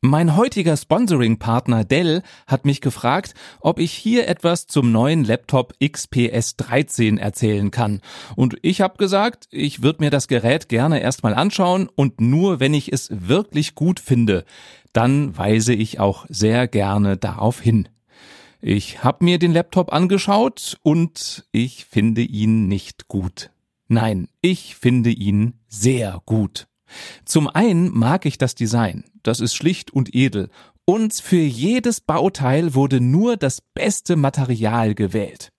Mein 0.00 0.36
heutiger 0.36 0.76
Sponsoring-Partner 0.76 1.82
Dell 1.84 2.22
hat 2.46 2.64
mich 2.64 2.80
gefragt, 2.80 3.34
ob 3.58 3.80
ich 3.80 3.92
hier 3.92 4.28
etwas 4.28 4.68
zum 4.68 4.92
neuen 4.92 5.24
Laptop 5.24 5.74
XPS 5.84 6.54
13 6.54 7.18
erzählen 7.18 7.72
kann. 7.72 8.00
Und 8.36 8.58
ich 8.62 8.80
habe 8.80 8.96
gesagt, 8.96 9.48
ich 9.50 9.82
würde 9.82 10.04
mir 10.04 10.10
das 10.10 10.28
Gerät 10.28 10.68
gerne 10.68 11.00
erstmal 11.00 11.34
anschauen 11.34 11.88
und 11.92 12.20
nur 12.20 12.60
wenn 12.60 12.74
ich 12.74 12.92
es 12.92 13.08
wirklich 13.10 13.74
gut 13.74 13.98
finde, 13.98 14.44
dann 14.92 15.36
weise 15.36 15.74
ich 15.74 15.98
auch 15.98 16.26
sehr 16.28 16.68
gerne 16.68 17.16
darauf 17.16 17.60
hin. 17.60 17.88
Ich 18.60 19.02
habe 19.02 19.24
mir 19.24 19.40
den 19.40 19.52
Laptop 19.52 19.92
angeschaut 19.92 20.78
und 20.84 21.44
ich 21.50 21.86
finde 21.86 22.22
ihn 22.22 22.68
nicht 22.68 23.08
gut. 23.08 23.50
Nein, 23.88 24.28
ich 24.42 24.76
finde 24.76 25.10
ihn 25.10 25.54
sehr 25.66 26.22
gut. 26.24 26.67
Zum 27.24 27.48
einen 27.48 27.90
mag 27.96 28.26
ich 28.26 28.38
das 28.38 28.54
Design, 28.54 29.04
das 29.22 29.40
ist 29.40 29.54
schlicht 29.54 29.92
und 29.92 30.14
edel, 30.14 30.50
und 30.84 31.12
für 31.14 31.36
jedes 31.36 32.00
Bauteil 32.00 32.74
wurde 32.74 33.00
nur 33.00 33.36
das 33.36 33.60
beste 33.60 34.16
Material 34.16 34.94
gewählt. 34.94 35.52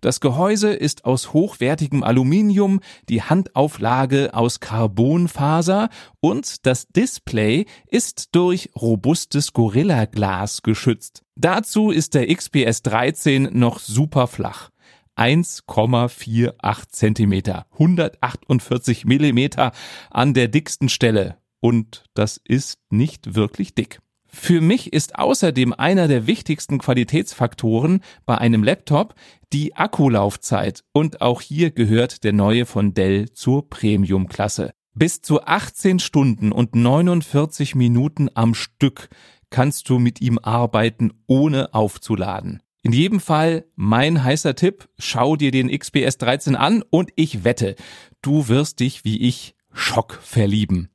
Das 0.00 0.20
Gehäuse 0.20 0.72
ist 0.72 1.04
aus 1.04 1.32
hochwertigem 1.32 2.02
Aluminium, 2.02 2.80
die 3.08 3.22
Handauflage 3.22 4.34
aus 4.34 4.60
Carbonfaser 4.60 5.88
und 6.20 6.66
das 6.66 6.88
Display 6.88 7.66
ist 7.88 8.34
durch 8.34 8.70
robustes 8.76 9.52
Gorilla 9.52 10.04
Glas 10.04 10.62
geschützt. 10.62 11.22
Dazu 11.36 11.90
ist 11.90 12.14
der 12.14 12.34
XPS 12.34 12.82
13 12.82 13.50
noch 13.52 13.78
super 13.78 14.26
flach. 14.26 14.70
1,48 15.16 16.88
Zentimeter, 16.90 17.66
148 17.72 19.04
Millimeter 19.04 19.72
an 20.10 20.34
der 20.34 20.48
dicksten 20.48 20.88
Stelle. 20.88 21.38
Und 21.60 22.04
das 22.14 22.40
ist 22.44 22.78
nicht 22.90 23.34
wirklich 23.34 23.74
dick. 23.74 24.00
Für 24.28 24.60
mich 24.60 24.92
ist 24.92 25.18
außerdem 25.18 25.72
einer 25.72 26.08
der 26.08 26.26
wichtigsten 26.26 26.78
Qualitätsfaktoren 26.78 28.02
bei 28.26 28.36
einem 28.36 28.62
Laptop 28.62 29.14
die 29.52 29.74
Akkulaufzeit 29.74 30.84
und 30.92 31.22
auch 31.22 31.40
hier 31.40 31.70
gehört 31.70 32.22
der 32.22 32.34
neue 32.34 32.66
von 32.66 32.92
Dell 32.92 33.30
zur 33.30 33.70
Premium-Klasse. 33.70 34.72
Bis 34.94 35.22
zu 35.22 35.42
18 35.42 35.98
Stunden 36.00 36.52
und 36.52 36.74
49 36.74 37.74
Minuten 37.74 38.28
am 38.34 38.54
Stück 38.54 39.08
kannst 39.50 39.88
du 39.88 39.98
mit 39.98 40.20
ihm 40.20 40.38
arbeiten, 40.38 41.12
ohne 41.26 41.72
aufzuladen. 41.74 42.62
In 42.86 42.92
jedem 42.92 43.18
Fall 43.18 43.64
mein 43.74 44.22
heißer 44.22 44.54
Tipp, 44.54 44.88
schau 44.96 45.34
dir 45.34 45.50
den 45.50 45.76
XPS 45.76 46.18
13 46.18 46.54
an 46.54 46.84
und 46.88 47.10
ich 47.16 47.42
wette, 47.42 47.74
du 48.22 48.46
wirst 48.46 48.78
dich 48.78 49.04
wie 49.04 49.22
ich 49.22 49.56
Schock 49.72 50.20
verlieben. 50.22 50.88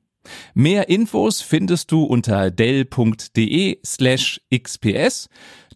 Mehr 0.54 0.88
Infos 0.88 1.42
findest 1.42 1.92
du 1.92 2.06
unter 2.06 2.50
dell.de 2.50 3.80
slash 3.86 4.40
xps. 4.56 5.28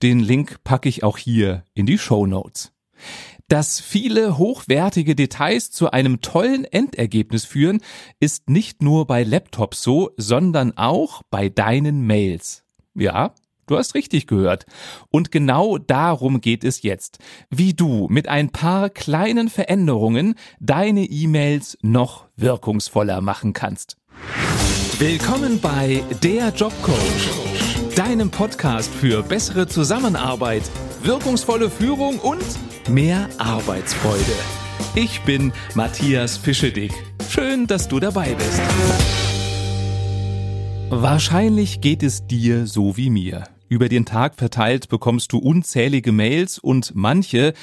Den 0.02 0.22
Link 0.22 0.64
packe 0.64 0.88
ich 0.88 1.04
auch 1.04 1.18
hier 1.18 1.66
in 1.74 1.86
die 1.86 1.98
Show 1.98 2.26
Notes. 2.26 2.72
Dass 3.50 3.82
viele 3.82 4.38
hochwertige 4.38 5.16
Details 5.16 5.70
zu 5.70 5.92
einem 5.92 6.22
tollen 6.22 6.64
Endergebnis 6.64 7.44
führen, 7.44 7.82
ist 8.22 8.50
nicht 8.50 8.82
nur 8.82 9.06
bei 9.06 9.24
Laptops 9.24 9.84
so, 9.84 10.12
sondern 10.16 10.78
auch 10.78 11.24
bei 11.30 11.50
deinen 11.50 12.08
Mails. 12.08 12.64
Ja, 12.94 13.36
Du 13.68 13.78
hast 13.78 13.96
richtig 13.96 14.28
gehört. 14.28 14.66
Und 15.10 15.32
genau 15.32 15.80
darum 15.80 16.40
geht 16.40 16.64
es 16.64 16.84
jetzt. 16.84 17.18
Wie 17.50 17.74
du 17.74 18.08
mit 18.10 18.28
ein 18.28 18.52
paar 18.52 18.90
kleinen 18.90 19.50
Veränderungen 19.50 20.36
deine 20.60 21.06
E-Mails 21.06 21.78
noch 21.82 22.26
wirkungsvoller 22.36 23.22
machen 23.22 23.54
kannst. 23.54 23.98
Willkommen 25.00 25.60
bei 25.60 26.04
Der 26.24 26.50
Jobcoach, 26.50 27.96
deinem 27.96 28.30
Podcast 28.30 28.94
für 28.94 29.24
bessere 29.24 29.68
Zusammenarbeit, 29.68 30.64
wirkungsvolle 31.02 31.70
Führung 31.70 32.20
und 32.20 32.46
mehr 32.88 33.28
Arbeitsfreude. 33.40 34.36
Ich 34.94 35.22
bin 35.22 35.52
Matthias 35.74 36.38
Fischedick. 36.38 36.94
Schön, 37.30 37.66
dass 37.68 37.88
du 37.88 38.00
dabei 38.00 38.36
bist. 38.36 38.62
Wahrscheinlich 40.90 41.82
geht 41.82 42.04
es 42.04 42.28
dir 42.28 42.68
so 42.68 42.96
wie 42.96 43.10
mir. 43.10 43.44
Über 43.68 43.90
den 43.90 44.06
Tag 44.06 44.36
verteilt 44.36 44.90
bekommst 44.90 45.34
du 45.34 45.40
unzählige 45.40 46.12
Mails 46.12 46.60
und 46.60 46.94
manche 46.94 47.54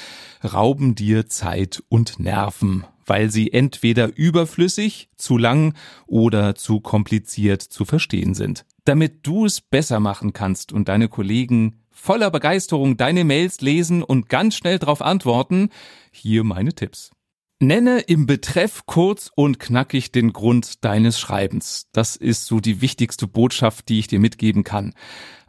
rauben 0.43 0.95
dir 0.95 1.27
Zeit 1.27 1.81
und 1.87 2.19
Nerven, 2.19 2.85
weil 3.05 3.29
sie 3.29 3.53
entweder 3.53 4.15
überflüssig, 4.15 5.09
zu 5.15 5.37
lang 5.37 5.75
oder 6.05 6.55
zu 6.55 6.81
kompliziert 6.81 7.61
zu 7.61 7.85
verstehen 7.85 8.33
sind. 8.33 8.65
Damit 8.83 9.25
du 9.25 9.45
es 9.45 9.61
besser 9.61 10.01
machen 10.01 10.33
kannst 10.33 10.73
und 10.73 10.89
deine 10.89 11.07
Kollegen 11.07 11.79
voller 11.89 12.31
Begeisterung 12.31 12.97
deine 12.97 13.23
Mails 13.23 13.61
lesen 13.61 14.03
und 14.03 14.27
ganz 14.27 14.57
schnell 14.57 14.79
darauf 14.79 15.01
antworten, 15.01 15.69
hier 16.11 16.43
meine 16.43 16.73
Tipps. 16.73 17.11
Nenne 17.59 18.01
im 18.01 18.25
Betreff 18.25 18.85
kurz 18.85 19.31
und 19.33 19.57
knackig 19.57 20.11
den 20.11 20.33
Grund 20.33 20.83
deines 20.83 21.17
Schreibens. 21.17 21.87
Das 21.93 22.17
ist 22.17 22.45
so 22.45 22.59
die 22.59 22.81
wichtigste 22.81 23.25
Botschaft, 23.25 23.87
die 23.87 23.99
ich 23.99 24.07
dir 24.07 24.19
mitgeben 24.19 24.65
kann. 24.65 24.93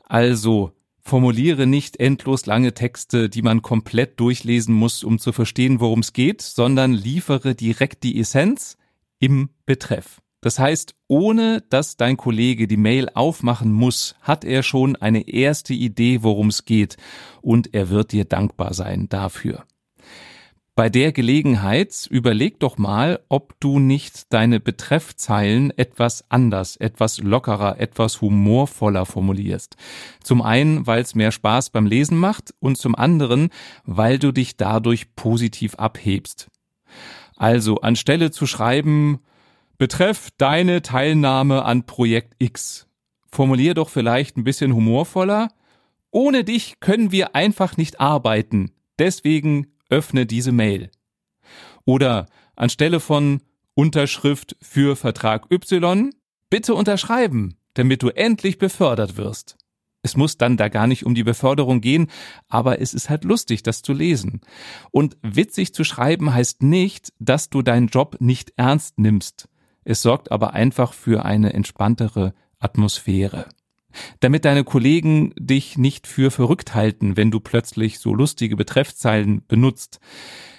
Also 0.04 0.72
formuliere 1.00 1.66
nicht 1.66 1.98
endlos 1.98 2.46
lange 2.46 2.74
Texte, 2.74 3.28
die 3.28 3.42
man 3.42 3.62
komplett 3.62 4.18
durchlesen 4.20 4.74
muss, 4.74 5.04
um 5.04 5.18
zu 5.18 5.32
verstehen, 5.32 5.80
worum 5.80 6.00
es 6.00 6.12
geht, 6.12 6.42
sondern 6.42 6.92
liefere 6.92 7.54
direkt 7.54 8.02
die 8.02 8.18
Essenz 8.18 8.76
im 9.18 9.50
Betreff. 9.66 10.20
Das 10.40 10.58
heißt, 10.58 10.94
ohne 11.08 11.62
dass 11.70 11.96
dein 11.96 12.18
Kollege 12.18 12.68
die 12.68 12.76
Mail 12.76 13.08
aufmachen 13.14 13.72
muss, 13.72 14.14
hat 14.20 14.44
er 14.44 14.62
schon 14.62 14.94
eine 14.94 15.26
erste 15.26 15.72
Idee, 15.72 16.22
worum 16.22 16.48
es 16.48 16.66
geht, 16.66 16.98
und 17.40 17.72
er 17.72 17.88
wird 17.88 18.12
dir 18.12 18.26
dankbar 18.26 18.74
sein 18.74 19.08
dafür. 19.08 19.64
Bei 20.76 20.90
der 20.90 21.12
Gelegenheit 21.12 22.08
überleg 22.10 22.58
doch 22.58 22.78
mal, 22.78 23.20
ob 23.28 23.54
du 23.60 23.78
nicht 23.78 24.32
deine 24.32 24.58
Betreffzeilen 24.58 25.70
etwas 25.78 26.28
anders, 26.30 26.76
etwas 26.76 27.18
lockerer, 27.18 27.78
etwas 27.78 28.20
humorvoller 28.20 29.06
formulierst. 29.06 29.76
Zum 30.24 30.42
einen, 30.42 30.84
weil 30.84 31.02
es 31.02 31.14
mehr 31.14 31.30
Spaß 31.30 31.70
beim 31.70 31.86
Lesen 31.86 32.18
macht 32.18 32.54
und 32.58 32.76
zum 32.76 32.96
anderen, 32.96 33.50
weil 33.84 34.18
du 34.18 34.32
dich 34.32 34.56
dadurch 34.56 35.14
positiv 35.14 35.76
abhebst. 35.76 36.48
Also 37.36 37.80
anstelle 37.80 38.32
zu 38.32 38.44
schreiben, 38.44 39.20
betreff 39.78 40.30
deine 40.38 40.82
Teilnahme 40.82 41.64
an 41.64 41.86
Projekt 41.86 42.34
X, 42.40 42.88
formulier 43.30 43.74
doch 43.74 43.90
vielleicht 43.90 44.36
ein 44.36 44.44
bisschen 44.44 44.74
humorvoller. 44.74 45.50
Ohne 46.10 46.42
dich 46.42 46.80
können 46.80 47.12
wir 47.12 47.36
einfach 47.36 47.76
nicht 47.76 48.00
arbeiten. 48.00 48.72
Deswegen 48.98 49.73
öffne 49.90 50.26
diese 50.26 50.52
Mail. 50.52 50.90
Oder 51.84 52.26
anstelle 52.56 53.00
von 53.00 53.42
Unterschrift 53.74 54.56
für 54.62 54.96
Vertrag 54.96 55.50
Y, 55.50 56.10
bitte 56.50 56.74
unterschreiben, 56.74 57.56
damit 57.74 58.02
du 58.02 58.08
endlich 58.08 58.58
befördert 58.58 59.16
wirst. 59.16 59.56
Es 60.02 60.16
muss 60.16 60.36
dann 60.36 60.58
da 60.58 60.68
gar 60.68 60.86
nicht 60.86 61.06
um 61.06 61.14
die 61.14 61.24
Beförderung 61.24 61.80
gehen, 61.80 62.08
aber 62.48 62.80
es 62.80 62.92
ist 62.92 63.08
halt 63.08 63.24
lustig, 63.24 63.62
das 63.62 63.80
zu 63.80 63.94
lesen. 63.94 64.42
Und 64.90 65.16
witzig 65.22 65.72
zu 65.72 65.82
schreiben 65.82 66.34
heißt 66.34 66.62
nicht, 66.62 67.12
dass 67.18 67.48
du 67.48 67.62
deinen 67.62 67.88
Job 67.88 68.16
nicht 68.20 68.52
ernst 68.56 68.98
nimmst. 68.98 69.48
Es 69.82 70.02
sorgt 70.02 70.30
aber 70.30 70.52
einfach 70.52 70.92
für 70.92 71.24
eine 71.24 71.54
entspanntere 71.54 72.34
Atmosphäre 72.58 73.46
damit 74.20 74.44
deine 74.44 74.64
Kollegen 74.64 75.32
dich 75.38 75.78
nicht 75.78 76.06
für 76.06 76.30
verrückt 76.30 76.74
halten, 76.74 77.16
wenn 77.16 77.30
du 77.30 77.40
plötzlich 77.40 77.98
so 77.98 78.14
lustige 78.14 78.56
Betreffzeilen 78.56 79.46
benutzt. 79.46 80.00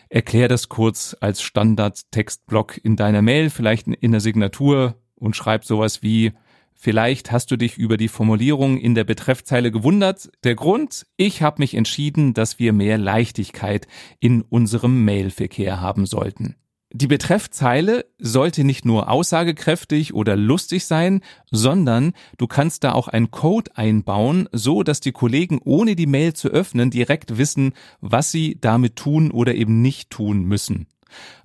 Erklär 0.09 0.47
das 0.47 0.69
kurz 0.69 1.15
als 1.19 1.41
Standard-Textblock 1.41 2.79
in 2.83 2.95
deiner 2.95 3.21
Mail, 3.21 3.49
vielleicht 3.49 3.87
in 3.87 4.11
der 4.11 4.21
Signatur 4.21 4.95
und 5.15 5.35
schreib 5.35 5.65
sowas 5.65 6.03
wie 6.03 6.33
Vielleicht 6.77 7.31
hast 7.31 7.49
du 7.49 7.57
dich 7.57 7.77
über 7.77 7.97
die 7.97 8.09
Formulierung 8.09 8.77
in 8.77 8.95
der 8.95 9.05
Betreffzeile 9.05 9.71
gewundert. 9.71 10.29
Der 10.43 10.55
Grund, 10.55 11.07
ich 11.15 11.41
habe 11.41 11.61
mich 11.61 11.73
entschieden, 11.73 12.33
dass 12.33 12.59
wir 12.59 12.73
mehr 12.73 12.97
Leichtigkeit 12.97 13.87
in 14.19 14.41
unserem 14.41 15.03
Mailverkehr 15.05 15.79
haben 15.79 16.05
sollten. 16.05 16.55
Die 16.93 17.07
Betreffzeile 17.07 18.05
sollte 18.19 18.63
nicht 18.63 18.85
nur 18.85 19.09
aussagekräftig 19.09 20.13
oder 20.13 20.35
lustig 20.35 20.85
sein, 20.85 21.21
sondern 21.51 22.13
du 22.37 22.47
kannst 22.47 22.83
da 22.83 22.93
auch 22.93 23.07
einen 23.07 23.31
Code 23.31 23.71
einbauen, 23.75 24.47
so 24.51 24.83
dass 24.83 24.99
die 24.99 25.11
Kollegen 25.11 25.59
ohne 25.63 25.95
die 25.95 26.05
Mail 26.05 26.33
zu 26.33 26.49
öffnen 26.49 26.91
direkt 26.91 27.37
wissen, 27.37 27.73
was 28.01 28.31
sie 28.31 28.57
damit 28.61 28.95
tun 28.95 29.31
oder 29.31 29.55
eben 29.55 29.81
nicht 29.81 30.09
tun 30.09 30.43
müssen. 30.43 30.87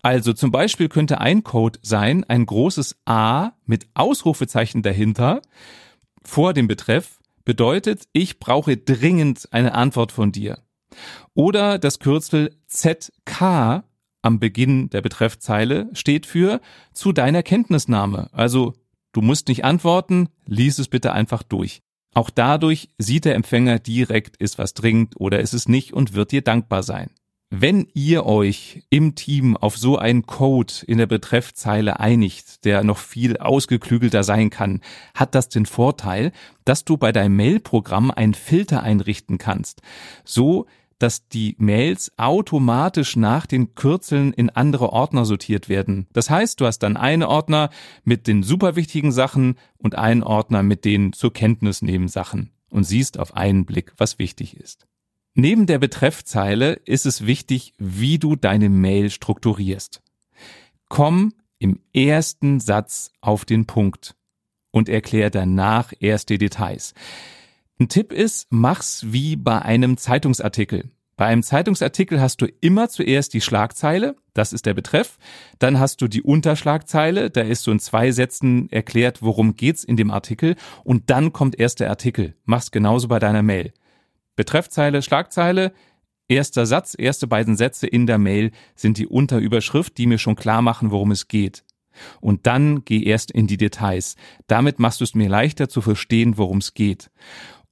Also 0.03 0.33
zum 0.33 0.51
Beispiel 0.51 0.89
könnte 0.89 1.21
ein 1.21 1.43
Code 1.43 1.79
sein, 1.83 2.25
ein 2.25 2.47
großes 2.47 2.97
A 3.07 3.53
mit 3.67 3.87
Ausrufezeichen 3.95 4.83
dahinter 4.83 5.43
vor 6.23 6.53
dem 6.53 6.69
Betreff 6.69 7.19
bedeutet, 7.45 8.05
ich 8.13 8.39
brauche 8.39 8.77
dringend 8.77 9.49
eine 9.53 9.75
Antwort 9.75 10.13
von 10.13 10.33
dir. 10.33 10.59
Oder 11.35 11.79
das 11.79 11.99
Kürzel 11.99 12.57
ZK 12.67 13.85
am 14.22 14.38
Beginn 14.38 14.90
der 14.90 15.00
Betreffzeile 15.00 15.88
steht 15.93 16.26
für 16.26 16.61
zu 16.93 17.12
deiner 17.12 17.43
Kenntnisnahme. 17.43 18.28
Also 18.32 18.75
du 19.12 19.22
musst 19.22 19.49
nicht 19.49 19.64
antworten, 19.64 20.28
lies 20.46 20.78
es 20.78 20.88
bitte 20.88 21.12
einfach 21.12 21.43
durch. 21.43 21.82
Auch 22.14 22.31
dadurch 22.31 22.88
sieht 22.99 23.25
der 23.25 23.37
Empfänger 23.37 23.78
direkt, 23.78 24.37
ist 24.37 24.58
was 24.58 24.75
dringend 24.75 25.14
oder 25.17 25.40
ist 25.40 25.55
es 25.55 25.69
nicht 25.69 25.93
und 25.93 26.14
wird 26.14 26.32
dir 26.32 26.43
dankbar 26.43 26.82
sein. 26.82 27.11
Wenn 27.52 27.88
ihr 27.94 28.26
euch 28.26 28.84
im 28.90 29.17
Team 29.17 29.56
auf 29.56 29.76
so 29.76 29.99
einen 29.99 30.25
Code 30.25 30.72
in 30.87 30.99
der 30.99 31.06
Betreffzeile 31.06 31.99
einigt, 31.99 32.64
der 32.64 32.84
noch 32.84 32.99
viel 32.99 33.38
ausgeklügelter 33.38 34.22
sein 34.22 34.50
kann, 34.50 34.81
hat 35.17 35.34
das 35.34 35.49
den 35.49 35.67
Vorteil, 35.67 36.31
dass 36.64 36.84
du 36.84 36.96
bei 36.96 37.11
deinem 37.11 37.34
Mailprogramm 37.34 38.12
einen 38.12 38.34
Filter 38.34 38.84
einrichten 38.84 39.38
kannst. 39.38 39.82
So 40.25 40.67
dass 41.00 41.26
die 41.29 41.56
Mails 41.58 42.12
automatisch 42.19 43.17
nach 43.17 43.47
den 43.47 43.75
Kürzeln 43.75 44.32
in 44.32 44.50
andere 44.50 44.93
Ordner 44.93 45.25
sortiert 45.25 45.69
werden. 45.69 46.06
Das 46.12 46.29
heißt, 46.29 46.61
du 46.61 46.67
hast 46.67 46.81
dann 46.81 46.97
einen 46.97 47.23
Ordner 47.23 47.70
mit 48.05 48.26
den 48.26 48.43
super 48.43 48.76
wichtigen 48.76 49.11
Sachen 49.11 49.56
und 49.79 49.97
einen 49.97 50.23
Ordner 50.23 50.62
mit 50.62 50.85
den 50.85 51.12
zur 51.14 51.32
Kenntnis 51.32 51.81
nehmen 51.81 52.06
Sachen 52.06 52.52
und 52.69 52.85
siehst 52.85 53.19
auf 53.19 53.35
einen 53.35 53.64
Blick, 53.64 53.94
was 53.97 54.19
wichtig 54.19 54.56
ist. 54.56 54.87
Neben 55.35 55.67
der 55.67 55.79
Betreffzeile 55.79 56.75
ist 56.85 57.06
es 57.06 57.26
wichtig, 57.26 57.73
wie 57.79 58.19
du 58.19 58.37
deine 58.37 58.69
Mail 58.69 59.11
strukturierst. 59.11 60.03
Komm 60.88 61.32
im 61.58 61.81
ersten 61.94 62.61
Satz 62.61 63.11
auf 63.23 63.46
den 63.46 63.67
Punkt 63.67 64.17
und 64.70 64.91
erklär 64.91 65.31
danach 65.31 65.94
erste 65.99 66.37
Details. 66.37 66.94
Ein 67.81 67.88
Tipp 67.88 68.12
ist, 68.12 68.47
mach's 68.50 69.06
wie 69.09 69.37
bei 69.37 69.62
einem 69.62 69.97
Zeitungsartikel. 69.97 70.91
Bei 71.17 71.25
einem 71.25 71.43
Zeitungsartikel 71.43 72.21
hast 72.21 72.43
du 72.43 72.47
immer 72.61 72.91
zuerst 72.91 73.32
die 73.32 73.41
Schlagzeile, 73.41 74.17
das 74.35 74.53
ist 74.53 74.67
der 74.67 74.75
Betreff, 74.75 75.17
dann 75.59 75.81
hast 75.81 76.03
du 76.03 76.06
die 76.06 76.21
Unterschlagzeile, 76.21 77.31
da 77.31 77.41
ist 77.41 77.62
so 77.62 77.73
in 77.73 77.81
zwei 77.81 78.12
Sätzen 78.12 78.71
erklärt, 78.71 79.23
worum 79.23 79.56
geht's 79.56 79.82
in 79.82 79.97
dem 79.97 80.11
Artikel 80.11 80.56
und 80.85 81.09
dann 81.09 81.32
kommt 81.32 81.59
erst 81.59 81.81
der 81.81 81.88
Artikel. 81.88 82.35
Mach's 82.44 82.71
genauso 82.71 83.09
bei 83.09 83.19
deiner 83.19 83.43
Mail. 83.43 83.73
Betreffzeile, 84.37 85.00
Schlagzeile, 85.00 85.73
erster 86.29 86.67
Satz, 86.67 86.94
erste 86.99 87.27
beiden 87.29 87.56
Sätze 87.56 87.87
in 87.87 88.06
der 88.06 88.19
Mail 88.19 88.50
sind 88.75 88.99
die 88.99 89.06
Unterüberschrift, 89.06 89.97
die 89.97 90.06
mir 90.06 90.19
schon 90.19 90.37
klar 90.37 90.61
machen, 90.61 90.91
worum 90.91 91.12
es 91.12 91.29
geht. 91.29 91.65
Und 92.21 92.47
dann 92.47 92.85
geh 92.85 93.03
erst 93.03 93.31
in 93.31 93.47
die 93.47 93.56
Details. 93.56 94.17
Damit 94.47 94.79
machst 94.79 95.00
du 95.00 95.05
es 95.05 95.15
mir 95.15 95.31
leichter 95.31 95.71
zu 95.71 95.81
verstehen, 95.81 96.37
worum 96.37 96.59
es 96.59 96.75
geht 96.75 97.11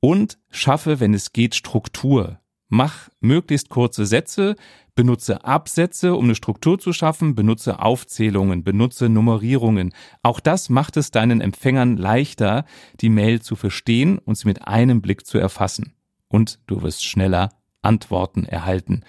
und 0.00 0.38
schaffe, 0.50 1.00
wenn 1.00 1.14
es 1.14 1.32
geht, 1.32 1.54
Struktur. 1.54 2.40
Mach 2.68 3.08
möglichst 3.20 3.70
kurze 3.70 4.04
Sätze, 4.04 4.54
benutze 4.94 5.44
Absätze, 5.44 6.14
um 6.14 6.24
eine 6.24 6.34
Struktur 6.34 6.78
zu 6.78 6.92
schaffen, 6.92 7.34
benutze 7.34 7.80
Aufzählungen, 7.80 8.62
benutze 8.62 9.08
Nummerierungen. 9.08 9.94
Auch 10.22 10.40
das 10.40 10.68
macht 10.68 10.96
es 10.96 11.10
deinen 11.10 11.40
Empfängern 11.40 11.96
leichter, 11.96 12.64
die 13.00 13.08
Mail 13.08 13.40
zu 13.40 13.56
verstehen 13.56 14.18
und 14.18 14.36
sie 14.36 14.48
mit 14.48 14.66
einem 14.66 15.00
Blick 15.00 15.24
zu 15.24 15.38
erfassen. 15.38 15.94
Und 16.28 16.58
du 16.66 16.82
wirst 16.82 17.04
schneller 17.04 17.50
Antworten 17.80 18.44
erhalten 18.44 19.02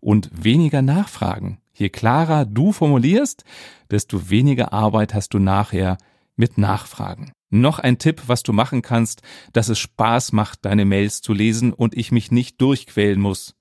und 0.00 0.30
weniger 0.32 0.82
nachfragen. 0.82 1.58
Je 1.72 1.88
klarer 1.88 2.46
du 2.46 2.72
formulierst, 2.72 3.44
desto 3.90 4.30
weniger 4.30 4.72
Arbeit 4.72 5.14
hast 5.14 5.34
du 5.34 5.38
nachher 5.38 5.98
mit 6.36 6.56
Nachfragen. 6.56 7.33
Noch 7.50 7.78
ein 7.78 7.98
Tipp, 7.98 8.22
was 8.26 8.42
du 8.42 8.52
machen 8.52 8.82
kannst, 8.82 9.22
dass 9.52 9.68
es 9.68 9.78
Spaß 9.78 10.32
macht, 10.32 10.64
deine 10.64 10.84
Mails 10.84 11.20
zu 11.20 11.32
lesen 11.32 11.72
und 11.72 11.96
ich 11.96 12.10
mich 12.10 12.30
nicht 12.30 12.60
durchquälen 12.60 13.20
muss. 13.20 13.54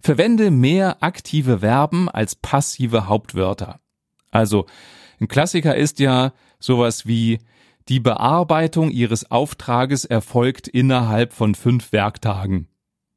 Verwende 0.00 0.50
mehr 0.50 1.02
aktive 1.02 1.58
Verben 1.58 2.08
als 2.08 2.34
passive 2.36 3.06
Hauptwörter. 3.06 3.80
Also, 4.30 4.66
ein 5.20 5.28
Klassiker 5.28 5.74
ist 5.76 5.98
ja 5.98 6.32
sowas 6.60 7.06
wie 7.06 7.38
die 7.88 8.00
Bearbeitung 8.00 8.90
Ihres 8.90 9.30
Auftrages 9.30 10.04
erfolgt 10.04 10.68
innerhalb 10.68 11.32
von 11.32 11.54
fünf 11.54 11.92
Werktagen. 11.92 12.68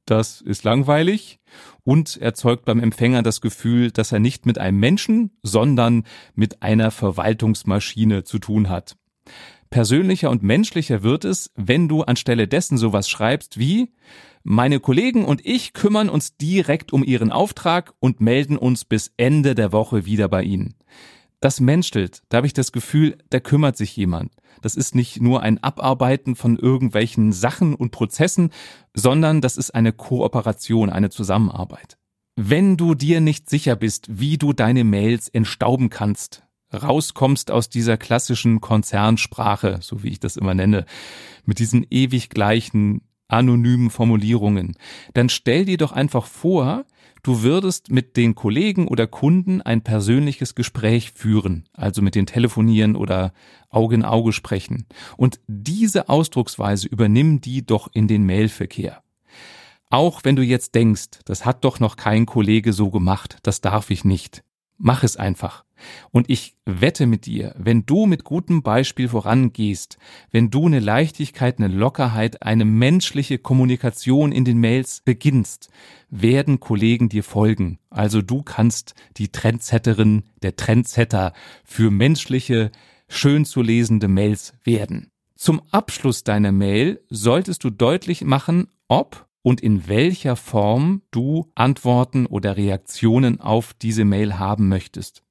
Das 0.05 0.41
ist 0.41 0.63
langweilig 0.63 1.39
und 1.83 2.17
erzeugt 2.17 2.65
beim 2.65 2.79
Empfänger 2.79 3.21
das 3.21 3.41
Gefühl, 3.41 3.91
dass 3.91 4.11
er 4.11 4.19
nicht 4.19 4.45
mit 4.45 4.57
einem 4.57 4.79
Menschen, 4.79 5.31
sondern 5.43 6.05
mit 6.35 6.63
einer 6.63 6.89
Verwaltungsmaschine 6.91 8.23
zu 8.23 8.39
tun 8.39 8.69
hat. 8.69 8.97
Persönlicher 9.71 10.29
und 10.29 10.43
menschlicher 10.43 11.01
wird 11.01 11.23
es, 11.23 11.49
wenn 11.55 11.87
du 11.87 12.03
anstelle 12.03 12.47
dessen 12.47 12.77
sowas 12.77 13.09
schreibst 13.09 13.57
wie 13.57 13.89
meine 14.43 14.81
Kollegen 14.81 15.23
und 15.23 15.45
ich 15.45 15.71
kümmern 15.71 16.09
uns 16.09 16.35
direkt 16.35 16.91
um 16.91 17.03
Ihren 17.03 17.31
Auftrag 17.31 17.93
und 17.99 18.19
melden 18.19 18.57
uns 18.57 18.83
bis 18.83 19.13
Ende 19.15 19.55
der 19.55 19.71
Woche 19.71 20.05
wieder 20.05 20.27
bei 20.27 20.43
Ihnen. 20.43 20.75
Das 21.39 21.61
menschelt, 21.61 22.21
da 22.29 22.37
habe 22.37 22.47
ich 22.47 22.53
das 22.53 22.73
Gefühl, 22.73 23.17
da 23.29 23.39
kümmert 23.39 23.77
sich 23.77 23.95
jemand. 23.95 24.33
Das 24.61 24.75
ist 24.75 24.93
nicht 24.93 25.21
nur 25.21 25.41
ein 25.41 25.63
Abarbeiten 25.63 26.35
von 26.35 26.57
irgendwelchen 26.57 27.31
Sachen 27.31 27.73
und 27.73 27.91
Prozessen, 27.91 28.51
sondern 28.93 29.39
das 29.39 29.55
ist 29.55 29.73
eine 29.73 29.93
Kooperation, 29.93 30.89
eine 30.89 31.09
Zusammenarbeit. 31.09 31.97
Wenn 32.35 32.75
du 32.75 32.93
dir 32.93 33.21
nicht 33.21 33.49
sicher 33.49 33.77
bist, 33.77 34.19
wie 34.19 34.37
du 34.37 34.51
deine 34.51 34.83
Mails 34.83 35.29
entstauben 35.29 35.89
kannst, 35.89 36.43
rauskommst 36.73 37.51
aus 37.51 37.69
dieser 37.69 37.97
klassischen 37.97 38.61
Konzernsprache, 38.61 39.79
so 39.81 40.03
wie 40.03 40.09
ich 40.09 40.19
das 40.19 40.37
immer 40.37 40.53
nenne, 40.53 40.85
mit 41.45 41.59
diesen 41.59 41.85
ewig 41.89 42.29
gleichen 42.29 43.01
anonymen 43.31 43.89
Formulierungen, 43.89 44.75
dann 45.13 45.29
stell 45.29 45.65
dir 45.65 45.77
doch 45.77 45.91
einfach 45.91 46.25
vor, 46.25 46.85
du 47.23 47.41
würdest 47.41 47.89
mit 47.89 48.17
den 48.17 48.35
Kollegen 48.35 48.87
oder 48.87 49.07
Kunden 49.07 49.61
ein 49.61 49.81
persönliches 49.81 50.55
Gespräch 50.55 51.11
führen, 51.11 51.67
also 51.73 52.01
mit 52.01 52.15
den 52.15 52.25
telefonieren 52.25 52.95
oder 52.95 53.33
Auge 53.69 53.95
in 53.95 54.03
Auge 54.03 54.33
sprechen. 54.33 54.85
Und 55.17 55.39
diese 55.47 56.09
Ausdrucksweise 56.09 56.87
übernimm 56.87 57.41
die 57.41 57.65
doch 57.65 57.89
in 57.93 58.07
den 58.07 58.25
Mailverkehr. 58.25 59.01
Auch 59.89 60.21
wenn 60.23 60.35
du 60.35 60.43
jetzt 60.43 60.75
denkst, 60.75 61.19
das 61.25 61.45
hat 61.45 61.65
doch 61.65 61.79
noch 61.79 61.97
kein 61.97 62.25
Kollege 62.25 62.73
so 62.73 62.89
gemacht, 62.89 63.37
das 63.43 63.61
darf 63.61 63.89
ich 63.89 64.05
nicht. 64.05 64.43
Mach 64.77 65.03
es 65.03 65.17
einfach. 65.17 65.63
Und 66.11 66.29
ich 66.29 66.55
wette 66.65 67.05
mit 67.05 67.25
dir, 67.25 67.53
wenn 67.57 67.85
du 67.85 68.05
mit 68.05 68.23
gutem 68.23 68.63
Beispiel 68.63 69.07
vorangehst, 69.07 69.97
wenn 70.31 70.49
du 70.49 70.65
eine 70.65 70.79
Leichtigkeit, 70.79 71.59
eine 71.59 71.67
Lockerheit, 71.67 72.41
eine 72.43 72.65
menschliche 72.65 73.37
Kommunikation 73.37 74.31
in 74.31 74.45
den 74.45 74.59
Mails 74.59 75.01
beginnst, 75.03 75.69
werden 76.09 76.59
Kollegen 76.59 77.09
dir 77.09 77.23
folgen. 77.23 77.79
Also 77.89 78.21
du 78.21 78.43
kannst 78.43 78.95
die 79.17 79.29
Trendsetterin, 79.29 80.23
der 80.41 80.55
Trendsetter 80.55 81.33
für 81.63 81.91
menschliche, 81.91 82.71
schön 83.07 83.45
zu 83.45 83.61
lesende 83.61 84.07
Mails 84.07 84.53
werden. 84.63 85.11
Zum 85.35 85.61
Abschluss 85.71 86.23
deiner 86.23 86.51
Mail 86.51 87.01
solltest 87.09 87.63
du 87.63 87.71
deutlich 87.71 88.23
machen, 88.23 88.67
ob 88.87 89.27
und 89.41 89.61
in 89.61 89.87
welcher 89.87 90.35
Form 90.35 91.01
du 91.11 91.51
Antworten 91.55 92.25
oder 92.25 92.57
Reaktionen 92.57 93.39
auf 93.39 93.73
diese 93.73 94.05
Mail 94.05 94.37
haben 94.37 94.67
möchtest. 94.69 95.23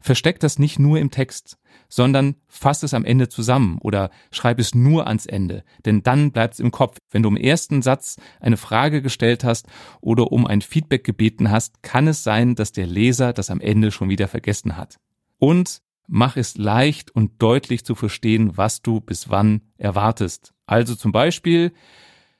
Versteck 0.00 0.40
das 0.40 0.58
nicht 0.58 0.78
nur 0.78 0.98
im 0.98 1.10
Text, 1.10 1.58
sondern 1.88 2.36
fass 2.48 2.82
es 2.82 2.94
am 2.94 3.04
Ende 3.04 3.28
zusammen 3.28 3.78
oder 3.80 4.10
schreib 4.30 4.58
es 4.58 4.74
nur 4.74 5.06
ans 5.06 5.26
Ende, 5.26 5.64
denn 5.84 6.02
dann 6.02 6.32
bleibt 6.32 6.54
es 6.54 6.60
im 6.60 6.70
Kopf. 6.70 6.98
Wenn 7.10 7.22
du 7.22 7.28
im 7.28 7.36
ersten 7.36 7.82
Satz 7.82 8.16
eine 8.40 8.56
Frage 8.56 9.02
gestellt 9.02 9.44
hast 9.44 9.66
oder 10.00 10.32
um 10.32 10.46
ein 10.46 10.60
Feedback 10.60 11.04
gebeten 11.04 11.50
hast, 11.50 11.82
kann 11.82 12.08
es 12.08 12.22
sein, 12.24 12.54
dass 12.54 12.72
der 12.72 12.86
Leser 12.86 13.32
das 13.32 13.50
am 13.50 13.60
Ende 13.60 13.90
schon 13.90 14.08
wieder 14.08 14.28
vergessen 14.28 14.76
hat. 14.76 14.98
Und 15.38 15.82
mach 16.06 16.36
es 16.36 16.56
leicht 16.56 17.10
und 17.10 17.40
deutlich 17.42 17.84
zu 17.84 17.94
verstehen, 17.94 18.56
was 18.56 18.82
du 18.82 19.00
bis 19.00 19.30
wann 19.30 19.62
erwartest. 19.76 20.52
Also 20.66 20.94
zum 20.94 21.12
Beispiel, 21.12 21.72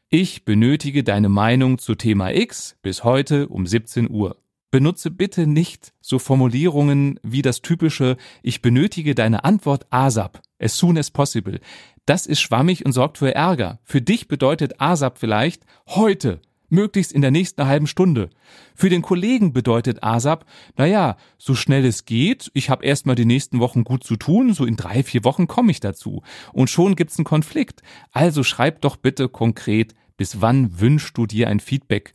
ich 0.08 0.44
benötige 0.44 1.02
deine 1.02 1.28
Meinung 1.28 1.78
zu 1.78 1.94
Thema 1.94 2.32
X 2.32 2.76
bis 2.82 3.04
heute 3.04 3.48
um 3.48 3.66
17 3.66 4.10
Uhr. 4.10 4.36
Benutze 4.74 5.12
bitte 5.12 5.46
nicht 5.46 5.92
so 6.00 6.18
Formulierungen 6.18 7.20
wie 7.22 7.42
das 7.42 7.62
typische 7.62 8.16
Ich 8.42 8.60
benötige 8.60 9.14
deine 9.14 9.44
Antwort 9.44 9.86
ASAP, 9.90 10.42
as 10.58 10.76
soon 10.76 10.98
as 10.98 11.12
possible. 11.12 11.60
Das 12.06 12.26
ist 12.26 12.40
schwammig 12.40 12.84
und 12.84 12.90
sorgt 12.90 13.18
für 13.18 13.32
Ärger. 13.32 13.78
Für 13.84 14.02
dich 14.02 14.26
bedeutet 14.26 14.80
ASAP 14.80 15.18
vielleicht 15.18 15.62
heute, 15.86 16.40
möglichst 16.70 17.12
in 17.12 17.22
der 17.22 17.30
nächsten 17.30 17.64
halben 17.64 17.86
Stunde. 17.86 18.30
Für 18.74 18.88
den 18.88 19.02
Kollegen 19.02 19.52
bedeutet 19.52 20.02
ASAP, 20.02 20.44
naja, 20.76 21.18
so 21.38 21.54
schnell 21.54 21.84
es 21.84 22.04
geht, 22.04 22.50
ich 22.52 22.68
habe 22.68 22.84
erstmal 22.84 23.14
die 23.14 23.26
nächsten 23.26 23.60
Wochen 23.60 23.84
gut 23.84 24.02
zu 24.02 24.16
tun, 24.16 24.54
so 24.54 24.64
in 24.64 24.74
drei, 24.74 25.04
vier 25.04 25.22
Wochen 25.22 25.46
komme 25.46 25.70
ich 25.70 25.78
dazu. 25.78 26.24
Und 26.52 26.68
schon 26.68 26.96
gibt's 26.96 27.16
einen 27.16 27.26
Konflikt. 27.26 27.82
Also 28.10 28.42
schreib 28.42 28.80
doch 28.80 28.96
bitte 28.96 29.28
konkret 29.28 29.94
bis 30.16 30.40
wann 30.40 30.80
wünschst 30.80 31.16
du 31.16 31.26
dir 31.26 31.48
ein 31.48 31.60
Feedback? 31.60 32.14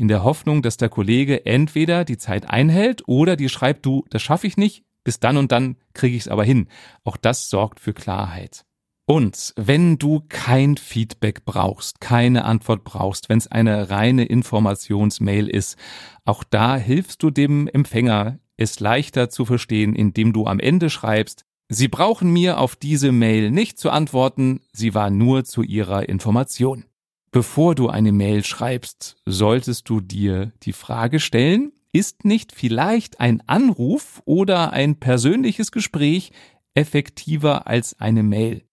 In 0.00 0.08
der 0.08 0.24
Hoffnung, 0.24 0.62
dass 0.62 0.78
der 0.78 0.88
Kollege 0.88 1.44
entweder 1.44 2.06
die 2.06 2.16
Zeit 2.16 2.48
einhält 2.48 3.06
oder 3.06 3.36
dir 3.36 3.50
schreibt, 3.50 3.84
du, 3.84 4.06
das 4.08 4.22
schaffe 4.22 4.46
ich 4.46 4.56
nicht, 4.56 4.82
bis 5.04 5.20
dann 5.20 5.36
und 5.36 5.52
dann 5.52 5.76
kriege 5.92 6.16
ich 6.16 6.22
es 6.22 6.28
aber 6.28 6.42
hin. 6.42 6.68
Auch 7.04 7.18
das 7.18 7.50
sorgt 7.50 7.80
für 7.80 7.92
Klarheit. 7.92 8.64
Und 9.04 9.52
wenn 9.56 9.98
du 9.98 10.22
kein 10.26 10.78
Feedback 10.78 11.44
brauchst, 11.44 12.00
keine 12.00 12.46
Antwort 12.46 12.82
brauchst, 12.82 13.28
wenn 13.28 13.36
es 13.36 13.48
eine 13.48 13.90
reine 13.90 14.24
Informationsmail 14.24 15.46
ist, 15.48 15.76
auch 16.24 16.44
da 16.44 16.78
hilfst 16.78 17.22
du 17.22 17.28
dem 17.28 17.68
Empfänger, 17.68 18.38
es 18.56 18.80
leichter 18.80 19.28
zu 19.28 19.44
verstehen, 19.44 19.94
indem 19.94 20.32
du 20.32 20.46
am 20.46 20.60
Ende 20.60 20.88
schreibst, 20.88 21.44
Sie 21.68 21.88
brauchen 21.88 22.32
mir 22.32 22.58
auf 22.58 22.74
diese 22.74 23.12
Mail 23.12 23.50
nicht 23.50 23.78
zu 23.78 23.90
antworten, 23.90 24.60
sie 24.72 24.94
war 24.94 25.10
nur 25.10 25.44
zu 25.44 25.62
Ihrer 25.62 26.08
Information. 26.08 26.86
Bevor 27.32 27.76
du 27.76 27.88
eine 27.88 28.10
Mail 28.10 28.44
schreibst, 28.44 29.16
solltest 29.24 29.88
du 29.88 30.00
dir 30.00 30.52
die 30.64 30.72
Frage 30.72 31.20
stellen, 31.20 31.72
ist 31.92 32.24
nicht 32.24 32.52
vielleicht 32.52 33.20
ein 33.20 33.40
Anruf 33.46 34.20
oder 34.24 34.72
ein 34.72 34.96
persönliches 34.98 35.70
Gespräch 35.70 36.32
effektiver 36.74 37.68
als 37.68 37.98
eine 38.00 38.24
Mail? 38.24 38.64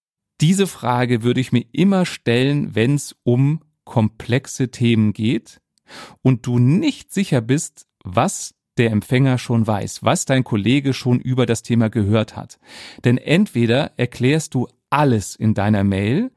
Diese 0.41 0.65
Frage 0.65 1.21
würde 1.21 1.39
ich 1.39 1.51
mir 1.51 1.65
immer 1.71 2.05
stellen, 2.05 2.73
wenn 2.73 2.95
es 2.95 3.15
um 3.23 3.61
komplexe 3.85 4.69
Themen 4.69 5.13
geht 5.13 5.61
und 6.23 6.47
du 6.47 6.57
nicht 6.57 7.13
sicher 7.13 7.41
bist, 7.41 7.85
was 8.03 8.55
der 8.77 8.91
Empfänger 8.91 9.37
schon 9.37 9.67
weiß, 9.67 10.03
was 10.03 10.25
dein 10.25 10.43
Kollege 10.43 10.93
schon 10.93 11.19
über 11.19 11.45
das 11.45 11.61
Thema 11.61 11.89
gehört 11.89 12.35
hat. 12.35 12.59
Denn 13.03 13.17
entweder 13.17 13.91
erklärst 13.97 14.53
du 14.53 14.67
alles 14.89 15.35
in 15.35 15.53
deiner 15.53 15.83
Mail, 15.83 16.31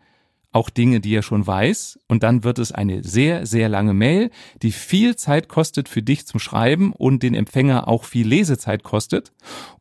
auch 0.52 0.70
Dinge, 0.70 1.00
die 1.00 1.14
er 1.14 1.22
schon 1.22 1.46
weiß, 1.46 1.98
und 2.08 2.22
dann 2.22 2.42
wird 2.42 2.58
es 2.58 2.72
eine 2.72 3.04
sehr, 3.04 3.46
sehr 3.46 3.68
lange 3.68 3.94
Mail, 3.94 4.30
die 4.62 4.72
viel 4.72 5.16
Zeit 5.16 5.48
kostet 5.48 5.88
für 5.88 6.02
dich 6.02 6.26
zum 6.26 6.40
Schreiben 6.40 6.92
und 6.92 7.22
den 7.22 7.34
Empfänger 7.34 7.86
auch 7.88 8.04
viel 8.04 8.26
Lesezeit 8.26 8.82
kostet. 8.82 9.32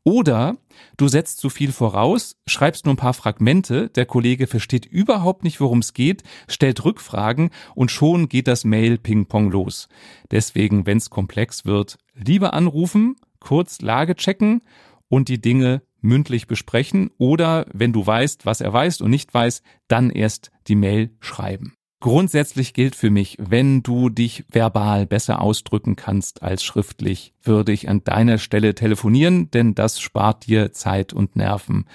Oder 0.03 0.57
du 0.97 1.07
setzt 1.07 1.39
zu 1.39 1.49
viel 1.49 1.71
voraus, 1.71 2.37
schreibst 2.47 2.85
nur 2.85 2.93
ein 2.93 2.97
paar 2.97 3.13
Fragmente, 3.13 3.89
der 3.89 4.05
Kollege 4.05 4.47
versteht 4.47 4.85
überhaupt 4.85 5.43
nicht, 5.43 5.59
worum 5.59 5.79
es 5.79 5.93
geht, 5.93 6.23
stellt 6.47 6.85
Rückfragen 6.85 7.49
und 7.73 7.91
schon 7.91 8.29
geht 8.29 8.47
das 8.47 8.63
Mail-Ping-Pong 8.63 9.51
los. 9.51 9.89
Deswegen, 10.29 10.85
wenn 10.85 10.97
es 10.97 11.09
komplex 11.09 11.65
wird, 11.65 11.97
lieber 12.13 12.53
anrufen, 12.53 13.15
kurz 13.39 13.81
Lage 13.81 14.15
checken 14.15 14.61
und 15.07 15.29
die 15.29 15.41
Dinge 15.41 15.81
mündlich 16.01 16.47
besprechen 16.47 17.11
oder 17.17 17.65
wenn 17.73 17.93
du 17.93 18.05
weißt, 18.05 18.45
was 18.45 18.61
er 18.61 18.73
weiß 18.73 19.01
und 19.01 19.11
nicht 19.11 19.33
weiß, 19.33 19.61
dann 19.87 20.09
erst 20.09 20.51
die 20.67 20.75
Mail 20.75 21.11
schreiben. 21.19 21.73
Grundsätzlich 22.01 22.73
gilt 22.73 22.95
für 22.95 23.09
mich, 23.09 23.35
wenn 23.41 23.83
du 23.83 24.09
dich 24.09 24.45
verbal 24.49 25.05
besser 25.05 25.41
ausdrücken 25.41 25.97
kannst 25.97 26.43
als 26.43 26.63
schriftlich, 26.63 27.33
würde 27.43 27.73
ich 27.73 27.89
an 27.89 28.05
deiner 28.05 28.37
Stelle 28.37 28.73
telefonieren, 28.73 29.51
denn 29.51 29.75
das 29.75 29.99
spart 29.99 30.47
dir 30.47 30.71
Zeit 30.71 31.11
und 31.11 31.35
Nerven. 31.35 31.85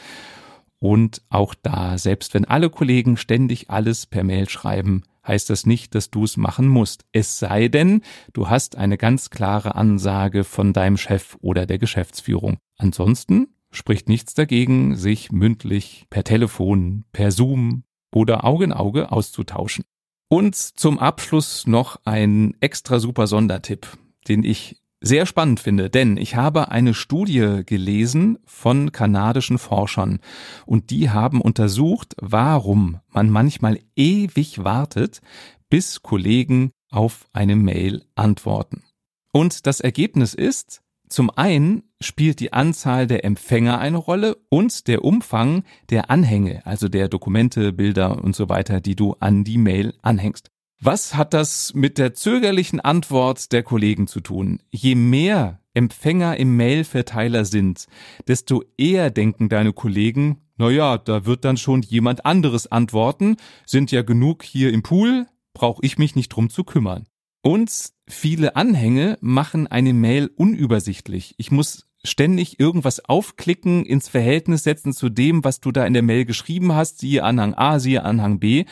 Und 0.79 1.23
auch 1.31 1.55
da, 1.55 1.97
selbst 1.97 2.35
wenn 2.35 2.45
alle 2.45 2.69
Kollegen 2.69 3.17
ständig 3.17 3.71
alles 3.71 4.05
per 4.05 4.25
Mail 4.25 4.47
schreiben, 4.51 5.05
heißt 5.27 5.49
das 5.49 5.65
nicht, 5.65 5.95
dass 5.95 6.11
du 6.11 6.25
es 6.25 6.37
machen 6.37 6.69
musst. 6.69 7.07
Es 7.13 7.39
sei 7.39 7.69
denn, 7.69 8.03
du 8.35 8.51
hast 8.51 8.77
eine 8.77 8.99
ganz 8.99 9.31
klare 9.31 9.75
Ansage 9.75 10.45
von 10.45 10.75
deinem 10.75 10.99
Chef 10.99 11.39
oder 11.41 11.65
der 11.65 11.79
Geschäftsführung. 11.79 12.59
Ansonsten 12.77 13.54
spricht 13.75 14.09
nichts 14.09 14.35
dagegen, 14.35 14.97
sich 14.97 15.33
mündlich 15.33 16.07
per 16.09 16.25
Telefon, 16.25 17.05
per 17.13 17.31
Zoom 17.33 17.85
oder 18.13 18.45
Auge 18.45 18.65
in 18.65 18.73
Auge 18.73 19.13
auszutauschen. 19.13 19.85
Und 20.29 20.55
zum 20.55 20.99
Abschluss 20.99 21.67
noch 21.67 22.01
ein 22.05 22.57
extra 22.61 22.99
super 22.99 23.27
Sondertipp, 23.27 23.87
den 24.29 24.43
ich 24.43 24.81
sehr 25.01 25.27
spannend 25.27 25.61
finde, 25.61 25.91
denn 25.91 26.17
ich 26.17 26.35
habe 26.35 26.71
eine 26.71 26.95
Studie 26.95 27.61
gelesen 27.67 28.39
von 28.47 28.91
kanadischen 28.91 29.59
Forschern 29.59 30.21
und 30.65 30.89
die 30.89 31.11
haben 31.11 31.43
untersucht, 31.43 32.15
warum 32.21 33.01
man 33.13 33.29
manchmal 33.29 33.81
ewig 33.97 34.65
wartet, 34.65 35.21
bis 35.69 36.03
Kollegen 36.03 36.71
auf 36.91 37.27
eine 37.33 37.55
Mail 37.55 38.05
antworten. 38.15 38.83
Und 39.31 39.67
das 39.67 39.81
Ergebnis 39.81 40.33
ist, 40.33 40.81
zum 41.09 41.31
einen 41.31 41.83
spielt 42.01 42.41
die 42.41 42.53
Anzahl 42.53 43.07
der 43.07 43.25
Empfänger 43.25 43.79
eine 43.79 43.99
Rolle 43.99 44.37
und 44.49 44.89
der 44.89 45.05
Umfang 45.05 45.65
der 45.91 46.11
Anhänge, 46.11 46.65
also 46.67 46.89
der 46.89 47.09
Dokumente, 47.09 47.73
Bilder 47.73 48.23
und 48.23 48.35
so 48.35 48.49
weiter, 48.49 48.81
die 48.81 48.97
du 48.97 49.15
an 49.21 49.45
die 49.45 49.59
Mail 49.59 49.95
anhängst. 50.03 50.51
Was 50.81 51.15
hat 51.15 51.33
das 51.33 51.73
mit 51.75 51.99
der 51.99 52.15
zögerlichen 52.15 52.81
Antwort 52.81 53.53
der 53.53 53.63
Kollegen 53.63 54.07
zu 54.07 54.21
tun? 54.21 54.61
Je 54.71 54.95
mehr 54.95 55.61
Empfänger 55.73 56.37
im 56.37 56.57
Mailverteiler 56.57 57.45
sind, 57.45 57.87
desto 58.29 58.63
eher 58.77 59.11
denken 59.11 59.49
deine 59.49 59.73
Kollegen, 59.73 60.43
na 60.57 60.71
ja, 60.71 60.99
da 60.99 61.27
wird 61.27 61.45
dann 61.45 61.57
schon 61.57 61.83
jemand 61.83 62.27
anderes 62.27 62.71
antworten, 62.71 63.37
sind 63.67 63.91
ja 63.93 64.03
genug 64.03 64.43
hier 64.45 64.73
im 64.73 64.83
Pool, 64.83 65.27
brauche 65.53 65.85
ich 65.85 65.99
mich 65.99 66.17
nicht 66.17 66.29
drum 66.29 66.51
zu 66.51 66.65
kümmern. 66.65 67.07
Und 67.45 67.91
viele 68.09 68.57
Anhänge 68.57 69.19
machen 69.21 69.67
eine 69.67 69.93
Mail 69.93 70.31
unübersichtlich. 70.35 71.35
Ich 71.37 71.51
muss 71.51 71.87
ständig 72.03 72.59
irgendwas 72.59 73.05
aufklicken, 73.05 73.85
ins 73.85 74.09
Verhältnis 74.09 74.63
setzen 74.63 74.95
zu 74.95 75.11
dem, 75.11 75.45
was 75.45 75.61
du 75.61 75.71
da 75.71 75.85
in 75.85 75.93
der 75.93 76.03
Mail 76.03 76.25
geschrieben 76.25 76.73
hast, 76.73 77.01
siehe 77.01 77.23
Anhang 77.23 77.53
A, 77.53 77.79
siehe 77.81 78.03
Anhang 78.03 78.41
B. 78.41 78.65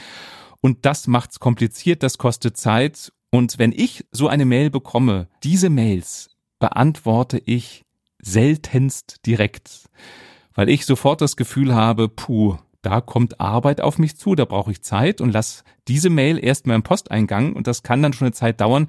Und 0.62 0.86
das 0.86 1.06
macht's 1.06 1.38
kompliziert, 1.38 2.02
das 2.02 2.16
kostet 2.16 2.56
Zeit. 2.56 3.12
Und 3.30 3.58
wenn 3.58 3.72
ich 3.72 4.06
so 4.10 4.28
eine 4.28 4.46
Mail 4.46 4.70
bekomme, 4.70 5.28
diese 5.42 5.68
Mails 5.68 6.30
beantworte 6.58 7.42
ich 7.44 7.84
seltenst 8.22 9.26
direkt, 9.26 9.90
weil 10.54 10.70
ich 10.70 10.86
sofort 10.86 11.20
das 11.20 11.36
Gefühl 11.36 11.74
habe, 11.74 12.08
puh, 12.08 12.56
da 12.82 13.00
kommt 13.00 13.40
Arbeit 13.40 13.80
auf 13.80 13.98
mich 13.98 14.16
zu, 14.16 14.34
da 14.34 14.44
brauche 14.44 14.70
ich 14.70 14.82
Zeit 14.82 15.20
und 15.20 15.32
lass 15.32 15.64
diese 15.88 16.10
Mail 16.10 16.42
erstmal 16.42 16.76
im 16.76 16.82
Posteingang 16.82 17.54
und 17.54 17.66
das 17.66 17.82
kann 17.82 18.02
dann 18.02 18.12
schon 18.12 18.26
eine 18.26 18.34
Zeit 18.34 18.60
dauern, 18.60 18.88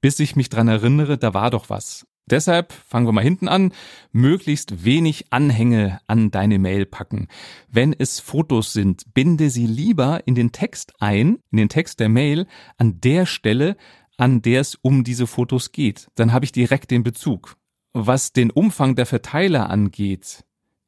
bis 0.00 0.18
ich 0.20 0.36
mich 0.36 0.48
dran 0.48 0.68
erinnere, 0.68 1.18
da 1.18 1.34
war 1.34 1.50
doch 1.50 1.68
was. 1.68 2.06
Deshalb 2.26 2.72
fangen 2.72 3.06
wir 3.06 3.12
mal 3.12 3.22
hinten 3.22 3.48
an, 3.48 3.72
möglichst 4.12 4.84
wenig 4.84 5.26
Anhänge 5.30 6.00
an 6.06 6.30
deine 6.30 6.58
Mail 6.58 6.86
packen. 6.86 7.28
Wenn 7.68 7.92
es 7.92 8.18
Fotos 8.18 8.72
sind, 8.72 9.12
binde 9.12 9.50
sie 9.50 9.66
lieber 9.66 10.26
in 10.26 10.34
den 10.34 10.50
Text 10.50 10.94
ein, 11.00 11.38
in 11.50 11.58
den 11.58 11.68
Text 11.68 12.00
der 12.00 12.08
Mail, 12.08 12.46
an 12.78 13.00
der 13.00 13.26
Stelle, 13.26 13.76
an 14.16 14.40
der 14.40 14.62
es 14.62 14.74
um 14.76 15.04
diese 15.04 15.26
Fotos 15.26 15.72
geht. 15.72 16.08
Dann 16.14 16.32
habe 16.32 16.46
ich 16.46 16.52
direkt 16.52 16.90
den 16.90 17.02
Bezug. 17.02 17.56
Was 17.92 18.32
den 18.32 18.50
Umfang 18.50 18.96
der 18.96 19.06
Verteiler 19.06 19.68
angeht, 19.68 20.44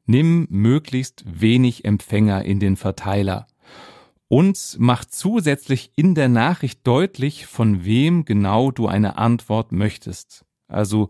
Nimm 0.07 0.47
möglichst 0.49 1.23
wenig 1.27 1.85
Empfänger 1.85 2.43
in 2.43 2.59
den 2.59 2.77
Verteiler 2.77 3.45
und 4.29 4.75
mach 4.79 5.05
zusätzlich 5.05 5.91
in 5.95 6.15
der 6.15 6.29
Nachricht 6.29 6.85
deutlich, 6.85 7.45
von 7.45 7.85
wem 7.85 8.25
genau 8.25 8.71
du 8.71 8.87
eine 8.87 9.17
Antwort 9.17 9.71
möchtest. 9.71 10.45
Also 10.67 11.09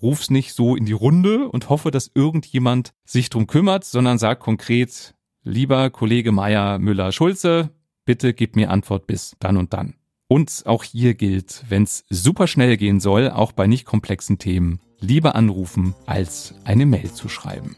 ruf's 0.00 0.30
nicht 0.30 0.52
so 0.52 0.76
in 0.76 0.84
die 0.84 0.92
Runde 0.92 1.48
und 1.48 1.68
hoffe, 1.68 1.90
dass 1.90 2.10
irgendjemand 2.14 2.92
sich 3.04 3.30
drum 3.30 3.46
kümmert, 3.46 3.84
sondern 3.84 4.18
sag 4.18 4.40
konkret, 4.40 5.14
lieber 5.42 5.90
Kollege 5.90 6.32
Meier 6.32 6.78
Müller 6.78 7.12
Schulze, 7.12 7.70
bitte 8.04 8.34
gib 8.34 8.56
mir 8.56 8.70
Antwort 8.70 9.06
bis 9.06 9.36
dann 9.38 9.56
und 9.56 9.72
dann. 9.72 9.94
Und 10.28 10.64
auch 10.66 10.82
hier 10.82 11.14
gilt, 11.14 11.64
wenn's 11.68 12.04
super 12.10 12.48
schnell 12.48 12.76
gehen 12.76 12.98
soll, 12.98 13.30
auch 13.30 13.52
bei 13.52 13.68
nicht 13.68 13.84
komplexen 13.84 14.38
Themen, 14.38 14.80
lieber 14.98 15.36
anrufen, 15.36 15.94
als 16.04 16.54
eine 16.64 16.84
Mail 16.84 17.12
zu 17.12 17.28
schreiben. 17.28 17.76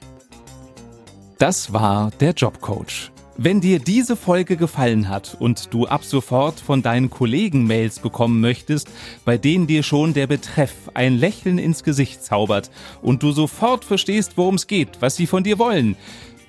Das 1.39 1.73
war 1.73 2.11
der 2.19 2.33
Jobcoach. 2.33 3.13
Wenn 3.37 3.61
dir 3.61 3.79
diese 3.79 4.17
Folge 4.17 4.57
gefallen 4.57 5.09
hat 5.09 5.37
und 5.39 5.73
du 5.73 5.87
ab 5.87 6.03
sofort 6.03 6.59
von 6.59 6.83
deinen 6.83 7.11
Kollegen 7.11 7.65
Mails 7.65 8.01
bekommen 8.01 8.41
möchtest, 8.41 8.89
bei 9.25 9.39
denen 9.39 9.69
dir 9.69 9.85
schon 9.85 10.15
der 10.15 10.27
Betreff 10.27 10.75
ein 10.95 11.17
Lächeln 11.17 11.59
ins 11.59 11.85
Gesicht 11.85 12.25
zaubert 12.25 12.73
und 13.03 13.23
du 13.23 13.31
sofort 13.31 13.85
verstehst, 13.85 14.33
worum 14.35 14.57
es 14.57 14.67
geht, 14.67 15.01
was 15.01 15.15
sie 15.15 15.29
von 15.29 15.45
dir 15.45 15.61
wollen, 15.61 15.95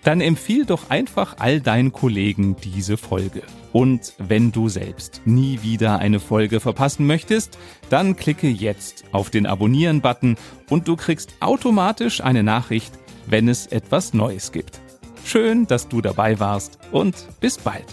dann 0.03 0.21
empfiehl 0.21 0.65
doch 0.65 0.89
einfach 0.89 1.35
all 1.37 1.61
deinen 1.61 1.93
Kollegen 1.93 2.55
diese 2.55 2.97
Folge. 2.97 3.43
Und 3.71 4.13
wenn 4.17 4.51
du 4.51 4.69
selbst 4.69 5.21
nie 5.25 5.61
wieder 5.61 5.99
eine 5.99 6.19
Folge 6.19 6.59
verpassen 6.59 7.05
möchtest, 7.05 7.59
dann 7.89 8.15
klicke 8.15 8.47
jetzt 8.47 9.03
auf 9.11 9.29
den 9.29 9.45
Abonnieren-Button 9.45 10.37
und 10.69 10.87
du 10.87 10.95
kriegst 10.95 11.35
automatisch 11.41 12.21
eine 12.21 12.41
Nachricht, 12.41 12.98
wenn 13.29 13.47
es 13.47 13.67
etwas 13.67 14.13
Neues 14.13 14.51
gibt. 14.51 14.81
Schön, 15.23 15.67
dass 15.67 15.87
du 15.87 16.01
dabei 16.01 16.39
warst 16.39 16.79
und 16.91 17.15
bis 17.39 17.57
bald. 17.57 17.85